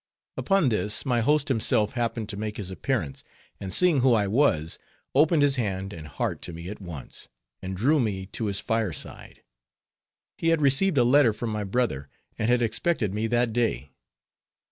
Upon 0.35 0.69
this 0.69 1.05
my 1.05 1.21
host 1.21 1.47
himself 1.47 1.93
happened 1.93 2.27
to 2.29 2.35
make 2.35 2.57
his 2.57 2.71
appearance, 2.71 3.23
and 3.59 3.71
seeing 3.71 3.99
who 3.99 4.15
I 4.15 4.25
was, 4.25 4.79
opened 5.13 5.43
his 5.43 5.57
hand 5.57 5.93
and 5.93 6.07
heart 6.07 6.41
to 6.41 6.53
me 6.53 6.69
at 6.69 6.81
once, 6.81 7.29
and 7.61 7.77
drew 7.77 7.99
me 7.99 8.25
to 8.25 8.45
his 8.47 8.59
fireside; 8.59 9.43
he 10.39 10.47
had 10.47 10.59
received 10.59 10.97
a 10.97 11.03
letter 11.03 11.33
from 11.33 11.51
my 11.51 11.63
brother, 11.63 12.09
and 12.39 12.49
had 12.49 12.63
expected 12.63 13.13
me 13.13 13.27
that 13.27 13.53
day. 13.53 13.91